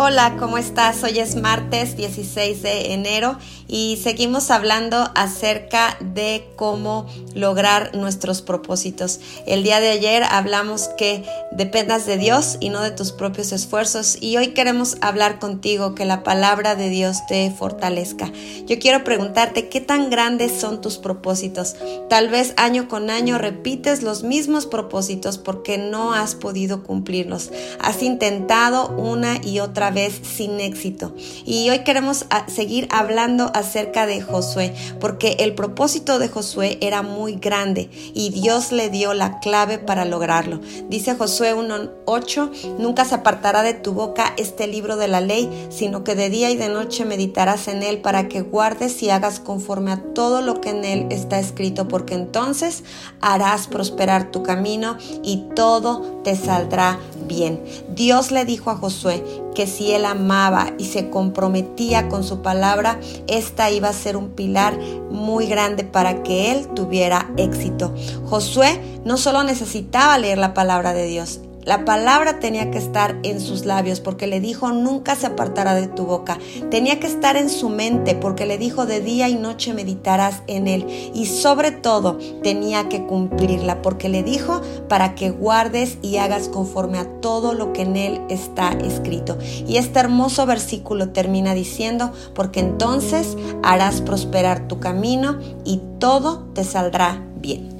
[0.00, 1.02] Hola, ¿cómo estás?
[1.02, 3.36] Hoy es martes 16 de enero
[3.66, 9.18] y seguimos hablando acerca de cómo lograr nuestros propósitos.
[9.44, 14.16] El día de ayer hablamos que dependas de Dios y no de tus propios esfuerzos
[14.20, 18.30] y hoy queremos hablar contigo que la palabra de Dios te fortalezca.
[18.66, 21.74] Yo quiero preguntarte qué tan grandes son tus propósitos.
[22.08, 27.50] Tal vez año con año repites los mismos propósitos porque no has podido cumplirlos.
[27.80, 31.14] Has intentado una y otra vez sin éxito.
[31.44, 37.02] Y hoy queremos ah, seguir hablando acerca de Josué, porque el propósito de Josué era
[37.02, 40.60] muy grande y Dios le dio la clave para lograrlo.
[40.88, 46.04] Dice Josué 1.8, nunca se apartará de tu boca este libro de la ley, sino
[46.04, 49.92] que de día y de noche meditarás en él para que guardes y hagas conforme
[49.92, 52.84] a todo lo que en él está escrito, porque entonces
[53.20, 57.62] harás prosperar tu camino y todo te saldrá bien.
[57.94, 59.22] Dios le dijo a Josué
[59.58, 64.28] que si él amaba y se comprometía con su palabra, esta iba a ser un
[64.28, 64.78] pilar
[65.10, 67.92] muy grande para que él tuviera éxito.
[68.26, 73.42] Josué no solo necesitaba leer la palabra de Dios, la palabra tenía que estar en
[73.42, 76.38] sus labios porque le dijo nunca se apartará de tu boca.
[76.70, 80.66] Tenía que estar en su mente porque le dijo de día y noche meditarás en
[80.66, 80.86] él.
[81.12, 87.00] Y sobre todo tenía que cumplirla porque le dijo para que guardes y hagas conforme
[87.00, 89.36] a todo lo que en él está escrito.
[89.66, 96.64] Y este hermoso versículo termina diciendo porque entonces harás prosperar tu camino y todo te
[96.64, 97.77] saldrá bien.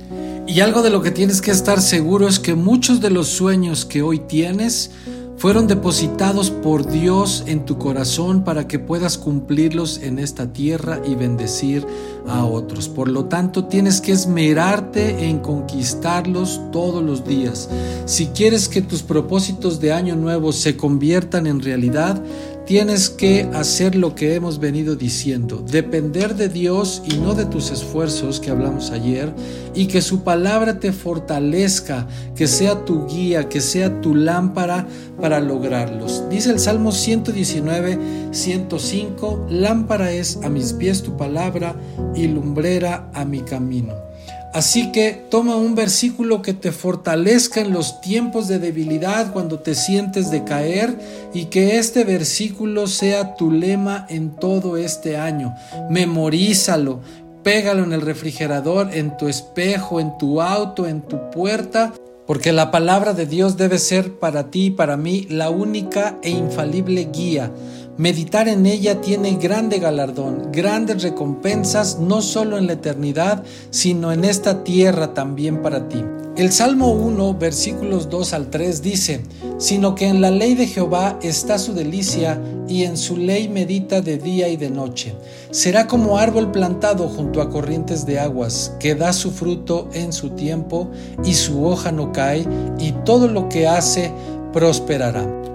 [0.49, 3.85] Y algo de lo que tienes que estar seguro es que muchos de los sueños
[3.85, 4.91] que hoy tienes
[5.37, 11.15] fueron depositados por Dios en tu corazón para que puedas cumplirlos en esta tierra y
[11.17, 11.87] bendecir
[12.27, 12.89] a otros.
[12.89, 17.69] Por lo tanto, tienes que esmerarte en conquistarlos todos los días.
[18.07, 22.23] Si quieres que tus propósitos de año nuevo se conviertan en realidad,
[22.69, 27.71] tienes que hacer lo que hemos venido diciendo, depender de Dios y no de tus
[27.71, 29.33] esfuerzos que hablamos ayer,
[29.75, 32.07] y que su palabra te fortalezca,
[32.37, 34.87] que sea tu guía, que sea tu lámpara
[35.19, 36.25] para lograrlos.
[36.29, 37.99] Dice el Salmo 119,
[38.33, 41.75] 105, lámpara es a mis pies tu palabra
[42.15, 44.08] y lumbrera a mi camino.
[44.53, 49.75] Así que toma un versículo que te fortalezca en los tiempos de debilidad cuando te
[49.75, 50.99] sientes de caer
[51.35, 55.55] y que este versículo sea tu lema en todo este año.
[55.91, 57.01] Memorízalo,
[57.43, 61.93] pégalo en el refrigerador, en tu espejo, en tu auto, en tu puerta,
[62.29, 66.29] porque la palabra de Dios debe ser para ti y para mí la única e
[66.31, 67.51] infalible guía
[67.99, 74.25] Meditar en ella tiene grande galardón, grandes recompensas, no solo en la eternidad, sino en
[74.25, 76.05] esta tierra también para ti.
[76.39, 79.23] El Salmo 1, versículos 2 al 3 dice,
[79.59, 84.03] sino que en la ley de Jehová está su delicia, y en su ley medita
[84.03, 85.17] de día y de noche.
[85.51, 90.31] Será como árbol plantado junto a corrientes de aguas, que da su fruto en su
[90.31, 90.89] tiempo,
[91.25, 92.47] y su hoja no cae,
[92.79, 94.13] y todo lo que hace
[94.53, 95.48] prosperará.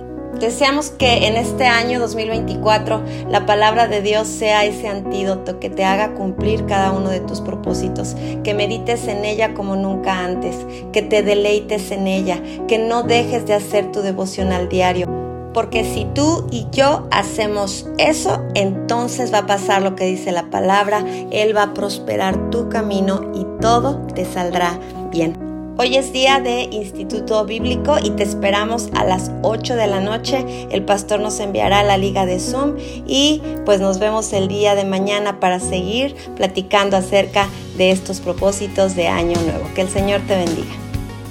[0.43, 5.85] Deseamos que en este año 2024 la palabra de Dios sea ese antídoto que te
[5.85, 10.57] haga cumplir cada uno de tus propósitos, que medites en ella como nunca antes,
[10.91, 15.07] que te deleites en ella, que no dejes de hacer tu devoción al diario.
[15.53, 20.49] Porque si tú y yo hacemos eso, entonces va a pasar lo que dice la
[20.49, 24.77] palabra, Él va a prosperar tu camino y todo te saldrá
[25.09, 25.42] bien.
[25.75, 30.67] Hoy es día de Instituto Bíblico y te esperamos a las 8 de la noche.
[30.69, 34.85] El pastor nos enviará la liga de Zoom y pues nos vemos el día de
[34.85, 39.67] mañana para seguir platicando acerca de estos propósitos de año nuevo.
[39.73, 40.73] Que el Señor te bendiga.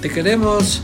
[0.01, 0.83] Te queremos.